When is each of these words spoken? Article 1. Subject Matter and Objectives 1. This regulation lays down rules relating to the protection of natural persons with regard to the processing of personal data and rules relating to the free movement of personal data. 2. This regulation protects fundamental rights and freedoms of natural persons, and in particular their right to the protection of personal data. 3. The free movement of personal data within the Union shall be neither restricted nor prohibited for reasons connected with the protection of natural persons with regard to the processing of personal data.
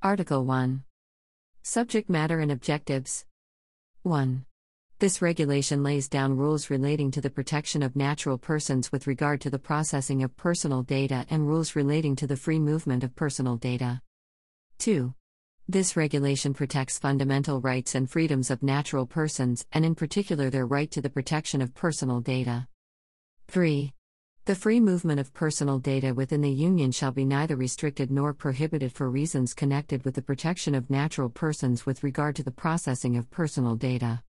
Article 0.00 0.44
1. 0.44 0.84
Subject 1.64 2.08
Matter 2.08 2.38
and 2.38 2.52
Objectives 2.52 3.24
1. 4.04 4.44
This 5.00 5.20
regulation 5.20 5.82
lays 5.82 6.08
down 6.08 6.36
rules 6.36 6.70
relating 6.70 7.10
to 7.10 7.20
the 7.20 7.30
protection 7.30 7.82
of 7.82 7.96
natural 7.96 8.38
persons 8.38 8.92
with 8.92 9.08
regard 9.08 9.40
to 9.40 9.50
the 9.50 9.58
processing 9.58 10.22
of 10.22 10.36
personal 10.36 10.84
data 10.84 11.26
and 11.30 11.48
rules 11.48 11.74
relating 11.74 12.14
to 12.14 12.28
the 12.28 12.36
free 12.36 12.60
movement 12.60 13.02
of 13.02 13.16
personal 13.16 13.56
data. 13.56 14.00
2. 14.78 15.12
This 15.66 15.96
regulation 15.96 16.54
protects 16.54 17.00
fundamental 17.00 17.60
rights 17.60 17.96
and 17.96 18.08
freedoms 18.08 18.52
of 18.52 18.62
natural 18.62 19.04
persons, 19.04 19.66
and 19.72 19.84
in 19.84 19.96
particular 19.96 20.48
their 20.48 20.64
right 20.64 20.92
to 20.92 21.02
the 21.02 21.10
protection 21.10 21.60
of 21.60 21.74
personal 21.74 22.20
data. 22.20 22.68
3. 23.48 23.92
The 24.48 24.54
free 24.54 24.80
movement 24.80 25.20
of 25.20 25.34
personal 25.34 25.78
data 25.78 26.14
within 26.14 26.40
the 26.40 26.48
Union 26.48 26.90
shall 26.90 27.12
be 27.12 27.26
neither 27.26 27.54
restricted 27.54 28.10
nor 28.10 28.32
prohibited 28.32 28.94
for 28.94 29.10
reasons 29.10 29.52
connected 29.52 30.06
with 30.06 30.14
the 30.14 30.22
protection 30.22 30.74
of 30.74 30.88
natural 30.88 31.28
persons 31.28 31.84
with 31.84 32.02
regard 32.02 32.34
to 32.36 32.42
the 32.42 32.50
processing 32.50 33.18
of 33.18 33.30
personal 33.30 33.76
data. 33.76 34.22